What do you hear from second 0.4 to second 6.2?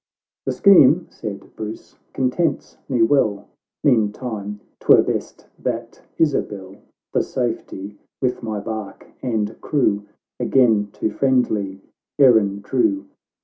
The scheme," said Bruce," contents me well• Meantime, 'twere best that